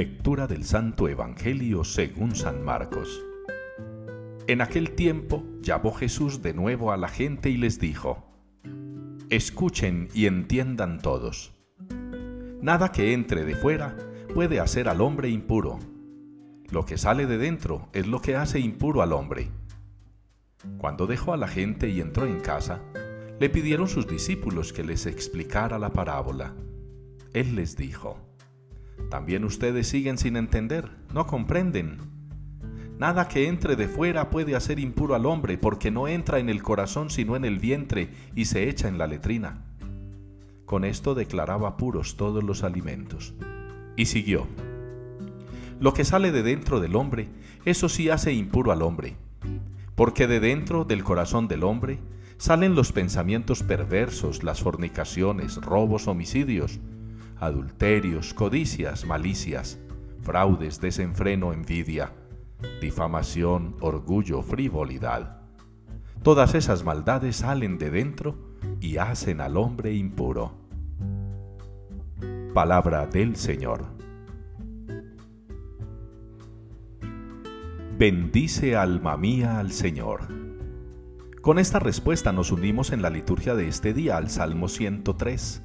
Lectura 0.00 0.46
del 0.46 0.64
Santo 0.64 1.08
Evangelio 1.08 1.84
según 1.84 2.34
San 2.34 2.64
Marcos. 2.64 3.22
En 4.46 4.62
aquel 4.62 4.92
tiempo 4.92 5.44
llamó 5.60 5.92
Jesús 5.92 6.40
de 6.40 6.54
nuevo 6.54 6.90
a 6.90 6.96
la 6.96 7.08
gente 7.08 7.50
y 7.50 7.58
les 7.58 7.78
dijo, 7.80 8.24
Escuchen 9.28 10.08
y 10.14 10.24
entiendan 10.24 11.02
todos. 11.02 11.52
Nada 12.62 12.92
que 12.92 13.12
entre 13.12 13.44
de 13.44 13.54
fuera 13.54 13.94
puede 14.32 14.58
hacer 14.58 14.88
al 14.88 15.02
hombre 15.02 15.28
impuro. 15.28 15.78
Lo 16.70 16.86
que 16.86 16.96
sale 16.96 17.26
de 17.26 17.36
dentro 17.36 17.90
es 17.92 18.06
lo 18.06 18.22
que 18.22 18.36
hace 18.36 18.58
impuro 18.58 19.02
al 19.02 19.12
hombre. 19.12 19.50
Cuando 20.78 21.06
dejó 21.06 21.34
a 21.34 21.36
la 21.36 21.46
gente 21.46 21.90
y 21.90 22.00
entró 22.00 22.24
en 22.24 22.40
casa, 22.40 22.80
le 23.38 23.50
pidieron 23.50 23.86
sus 23.86 24.08
discípulos 24.08 24.72
que 24.72 24.82
les 24.82 25.04
explicara 25.04 25.78
la 25.78 25.90
parábola. 25.90 26.54
Él 27.34 27.54
les 27.54 27.76
dijo, 27.76 28.29
también 29.08 29.44
ustedes 29.44 29.88
siguen 29.88 30.18
sin 30.18 30.36
entender, 30.36 30.90
no 31.14 31.26
comprenden. 31.26 31.98
Nada 32.98 33.28
que 33.28 33.48
entre 33.48 33.76
de 33.76 33.88
fuera 33.88 34.28
puede 34.28 34.54
hacer 34.54 34.78
impuro 34.78 35.14
al 35.14 35.24
hombre, 35.24 35.56
porque 35.56 35.90
no 35.90 36.06
entra 36.06 36.38
en 36.38 36.50
el 36.50 36.62
corazón 36.62 37.08
sino 37.08 37.34
en 37.34 37.44
el 37.44 37.58
vientre 37.58 38.10
y 38.34 38.44
se 38.44 38.68
echa 38.68 38.88
en 38.88 38.98
la 38.98 39.06
letrina. 39.06 39.64
Con 40.66 40.84
esto 40.84 41.14
declaraba 41.14 41.76
puros 41.76 42.16
todos 42.16 42.44
los 42.44 42.62
alimentos. 42.62 43.34
Y 43.96 44.06
siguió. 44.06 44.46
Lo 45.80 45.94
que 45.94 46.04
sale 46.04 46.30
de 46.30 46.42
dentro 46.42 46.78
del 46.78 46.94
hombre, 46.94 47.28
eso 47.64 47.88
sí 47.88 48.10
hace 48.10 48.34
impuro 48.34 48.70
al 48.70 48.82
hombre, 48.82 49.16
porque 49.94 50.26
de 50.26 50.38
dentro 50.38 50.84
del 50.84 51.02
corazón 51.02 51.48
del 51.48 51.64
hombre 51.64 51.98
salen 52.36 52.74
los 52.74 52.92
pensamientos 52.92 53.62
perversos, 53.62 54.44
las 54.44 54.60
fornicaciones, 54.60 55.56
robos, 55.56 56.06
homicidios, 56.06 56.80
adulterios, 57.40 58.34
codicias, 58.34 59.06
malicias, 59.06 59.80
fraudes, 60.22 60.80
desenfreno, 60.80 61.54
envidia, 61.54 62.12
difamación, 62.80 63.76
orgullo, 63.80 64.42
frivolidad. 64.42 65.40
Todas 66.22 66.54
esas 66.54 66.84
maldades 66.84 67.36
salen 67.36 67.78
de 67.78 67.90
dentro 67.90 68.36
y 68.78 68.98
hacen 68.98 69.40
al 69.40 69.56
hombre 69.56 69.94
impuro. 69.94 70.52
Palabra 72.52 73.06
del 73.06 73.36
Señor. 73.36 73.86
Bendice 77.96 78.76
alma 78.76 79.16
mía 79.16 79.58
al 79.58 79.72
Señor. 79.72 80.28
Con 81.40 81.58
esta 81.58 81.78
respuesta 81.78 82.32
nos 82.32 82.52
unimos 82.52 82.92
en 82.92 83.00
la 83.00 83.08
liturgia 83.08 83.54
de 83.54 83.66
este 83.66 83.94
día 83.94 84.18
al 84.18 84.28
Salmo 84.28 84.68
103 84.68 85.62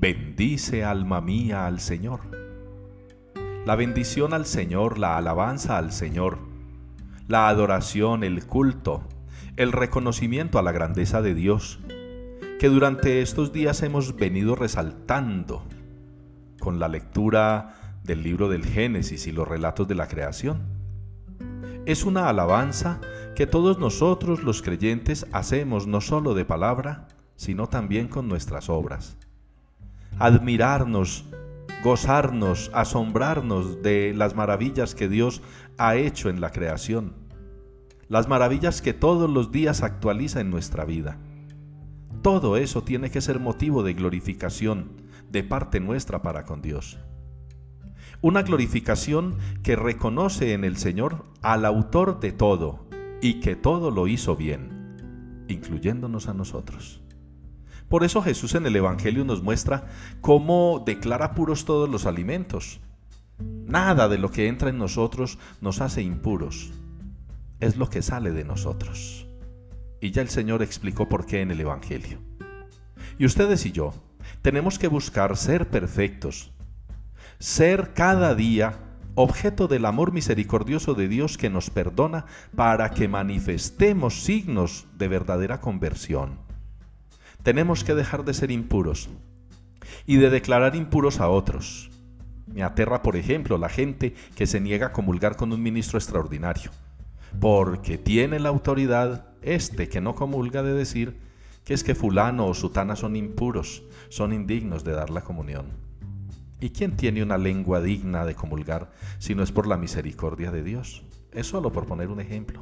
Bendice 0.00 0.82
alma 0.82 1.20
mía 1.20 1.66
al 1.66 1.78
Señor. 1.78 2.20
La 3.66 3.76
bendición 3.76 4.32
al 4.32 4.46
Señor, 4.46 4.98
la 4.98 5.18
alabanza 5.18 5.76
al 5.76 5.92
Señor, 5.92 6.38
la 7.28 7.48
adoración, 7.48 8.24
el 8.24 8.46
culto, 8.46 9.02
el 9.56 9.72
reconocimiento 9.72 10.58
a 10.58 10.62
la 10.62 10.72
grandeza 10.72 11.20
de 11.20 11.34
Dios, 11.34 11.80
que 12.58 12.70
durante 12.70 13.20
estos 13.20 13.52
días 13.52 13.82
hemos 13.82 14.16
venido 14.16 14.54
resaltando 14.54 15.66
con 16.60 16.78
la 16.78 16.88
lectura 16.88 17.98
del 18.02 18.22
libro 18.22 18.48
del 18.48 18.64
Génesis 18.64 19.26
y 19.26 19.32
los 19.32 19.46
relatos 19.46 19.86
de 19.86 19.96
la 19.96 20.08
creación. 20.08 20.62
Es 21.84 22.06
una 22.06 22.30
alabanza 22.30 23.02
que 23.36 23.46
todos 23.46 23.78
nosotros 23.78 24.44
los 24.44 24.62
creyentes 24.62 25.26
hacemos 25.32 25.86
no 25.86 26.00
solo 26.00 26.32
de 26.32 26.46
palabra, 26.46 27.06
sino 27.36 27.66
también 27.66 28.08
con 28.08 28.28
nuestras 28.28 28.70
obras 28.70 29.18
admirarnos, 30.20 31.24
gozarnos, 31.82 32.70
asombrarnos 32.74 33.82
de 33.82 34.12
las 34.14 34.36
maravillas 34.36 34.94
que 34.94 35.08
Dios 35.08 35.42
ha 35.78 35.96
hecho 35.96 36.28
en 36.28 36.42
la 36.42 36.50
creación, 36.50 37.14
las 38.08 38.28
maravillas 38.28 38.82
que 38.82 38.92
todos 38.92 39.30
los 39.30 39.50
días 39.50 39.82
actualiza 39.82 40.40
en 40.40 40.50
nuestra 40.50 40.84
vida. 40.84 41.18
Todo 42.22 42.58
eso 42.58 42.82
tiene 42.82 43.10
que 43.10 43.22
ser 43.22 43.40
motivo 43.40 43.82
de 43.82 43.94
glorificación 43.94 44.92
de 45.30 45.42
parte 45.42 45.80
nuestra 45.80 46.20
para 46.20 46.44
con 46.44 46.60
Dios. 46.60 46.98
Una 48.20 48.42
glorificación 48.42 49.38
que 49.62 49.74
reconoce 49.74 50.52
en 50.52 50.64
el 50.64 50.76
Señor 50.76 51.24
al 51.40 51.64
autor 51.64 52.20
de 52.20 52.32
todo 52.32 52.86
y 53.22 53.40
que 53.40 53.56
todo 53.56 53.90
lo 53.90 54.06
hizo 54.06 54.36
bien, 54.36 55.46
incluyéndonos 55.48 56.28
a 56.28 56.34
nosotros. 56.34 56.99
Por 57.90 58.04
eso 58.04 58.22
Jesús 58.22 58.54
en 58.54 58.64
el 58.66 58.76
Evangelio 58.76 59.24
nos 59.24 59.42
muestra 59.42 59.88
cómo 60.20 60.80
declara 60.86 61.34
puros 61.34 61.64
todos 61.64 61.88
los 61.88 62.06
alimentos. 62.06 62.78
Nada 63.40 64.08
de 64.08 64.16
lo 64.16 64.30
que 64.30 64.46
entra 64.46 64.70
en 64.70 64.78
nosotros 64.78 65.38
nos 65.60 65.80
hace 65.80 66.00
impuros. 66.00 66.70
Es 67.58 67.76
lo 67.76 67.90
que 67.90 68.00
sale 68.00 68.30
de 68.30 68.44
nosotros. 68.44 69.26
Y 70.00 70.12
ya 70.12 70.22
el 70.22 70.28
Señor 70.28 70.62
explicó 70.62 71.08
por 71.08 71.26
qué 71.26 71.40
en 71.40 71.50
el 71.50 71.60
Evangelio. 71.60 72.18
Y 73.18 73.24
ustedes 73.24 73.66
y 73.66 73.72
yo 73.72 73.92
tenemos 74.40 74.78
que 74.78 74.86
buscar 74.86 75.36
ser 75.36 75.68
perfectos, 75.68 76.52
ser 77.40 77.92
cada 77.92 78.36
día 78.36 78.78
objeto 79.16 79.66
del 79.66 79.84
amor 79.84 80.12
misericordioso 80.12 80.94
de 80.94 81.08
Dios 81.08 81.36
que 81.36 81.50
nos 81.50 81.70
perdona 81.70 82.26
para 82.54 82.90
que 82.90 83.08
manifestemos 83.08 84.22
signos 84.22 84.86
de 84.96 85.08
verdadera 85.08 85.60
conversión 85.60 86.49
tenemos 87.42 87.84
que 87.84 87.94
dejar 87.94 88.24
de 88.24 88.34
ser 88.34 88.50
impuros 88.50 89.08
y 90.06 90.16
de 90.16 90.30
declarar 90.30 90.76
impuros 90.76 91.20
a 91.20 91.28
otros. 91.28 91.90
Me 92.46 92.62
aterra, 92.62 93.02
por 93.02 93.16
ejemplo, 93.16 93.58
la 93.58 93.68
gente 93.68 94.14
que 94.34 94.46
se 94.46 94.60
niega 94.60 94.88
a 94.88 94.92
comulgar 94.92 95.36
con 95.36 95.52
un 95.52 95.62
ministro 95.62 95.98
extraordinario, 95.98 96.70
porque 97.40 97.96
tiene 97.96 98.40
la 98.40 98.48
autoridad 98.48 99.26
este 99.42 99.88
que 99.88 100.00
no 100.00 100.14
comulga 100.14 100.62
de 100.62 100.74
decir 100.74 101.18
que 101.64 101.74
es 101.74 101.84
que 101.84 101.94
fulano 101.94 102.46
o 102.46 102.54
sutana 102.54 102.96
son 102.96 103.16
impuros, 103.16 103.82
son 104.08 104.32
indignos 104.32 104.84
de 104.84 104.92
dar 104.92 105.10
la 105.10 105.22
comunión. 105.22 105.66
¿Y 106.60 106.70
quién 106.70 106.96
tiene 106.96 107.22
una 107.22 107.38
lengua 107.38 107.80
digna 107.80 108.24
de 108.24 108.34
comulgar 108.34 108.90
si 109.18 109.34
no 109.34 109.42
es 109.42 109.52
por 109.52 109.66
la 109.66 109.78
misericordia 109.78 110.50
de 110.50 110.62
Dios? 110.62 111.04
Es 111.32 111.46
solo 111.46 111.72
por 111.72 111.86
poner 111.86 112.08
un 112.08 112.20
ejemplo. 112.20 112.60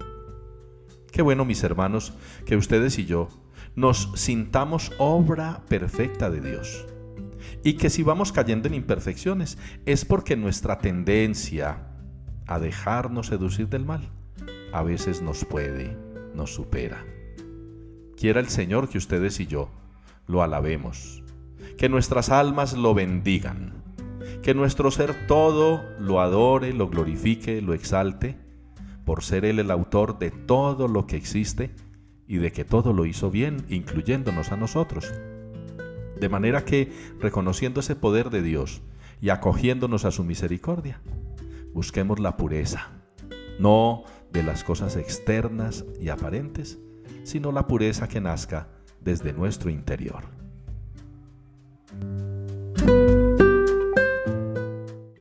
Qué 1.11 1.23
bueno, 1.23 1.45
mis 1.45 1.65
hermanos, 1.65 2.13
que 2.45 2.57
ustedes 2.57 2.99
y 2.99 3.07
yo 3.07 3.29
nos 3.75 4.11
sintamos 4.15 4.93
obra 4.99 5.63
perfecta 5.69 6.31
de 6.31 6.41
Dios. 6.41 6.87
Y 7.65 7.75
que 7.75 7.91
si 7.91 8.03
vamos 8.03 8.33
cayendo 8.33 8.69
en 8.69 8.75
imperfecciones 8.75 9.59
es 9.87 10.05
porque 10.05 10.37
nuestra 10.37 10.79
tendencia 10.79 11.87
a 12.47 12.59
dejarnos 12.59 13.29
seducir 13.29 13.69
del 13.69 13.85
mal 13.85 14.11
a 14.73 14.83
veces 14.83 15.23
nos 15.23 15.45
puede, 15.45 15.97
nos 16.35 16.55
supera. 16.55 17.05
Quiera 18.17 18.41
el 18.41 18.49
Señor 18.49 18.89
que 18.89 18.99
ustedes 18.99 19.41
y 19.41 19.47
yo 19.47 19.71
lo 20.27 20.43
alabemos, 20.43 21.23
que 21.77 21.89
nuestras 21.89 22.31
almas 22.31 22.75
lo 22.75 22.95
bendigan, 22.95 23.83
que 24.43 24.55
nuestro 24.55 24.91
ser 24.91 25.27
todo 25.27 25.85
lo 25.99 26.21
adore, 26.21 26.73
lo 26.75 26.89
glorifique, 26.89 27.63
lo 27.63 27.73
exalte, 27.73 28.37
por 29.05 29.25
ser 29.25 29.45
Él 29.45 29.59
el 29.59 29.71
autor 29.71 30.19
de 30.19 30.31
todo 30.31 30.87
lo 30.87 31.07
que 31.07 31.17
existe 31.17 31.71
y 32.29 32.37
de 32.37 32.53
que 32.53 32.65
todo 32.65 32.93
lo 32.93 33.07
hizo 33.07 33.31
bien, 33.31 33.65
incluyéndonos 33.71 34.53
a 34.53 34.57
nosotros. 34.57 35.13
De 36.21 36.29
manera 36.29 36.65
que, 36.65 36.93
reconociendo 37.19 37.81
ese 37.81 37.97
poder 37.97 38.29
de 38.31 38.43
Dios 38.43 38.83
y 39.21 39.31
acogiéndonos 39.31 40.05
a 40.05 40.11
su 40.11 40.23
misericordia, 40.25 41.01
busquemos 41.73 42.21
la 42.21 42.37
pureza, 42.37 42.91
no 43.59 44.05
de 44.31 44.43
las 44.43 44.63
cosas 44.63 44.97
externas 44.97 45.87
y 46.01 46.11
aparentes, 46.11 46.79
sino 47.25 47.51
la 47.51 47.67
pureza 47.67 48.09
que 48.09 48.21
nazca 48.21 48.69
desde 49.01 49.33
nuestro 49.33 49.71
interior. 49.71 50.38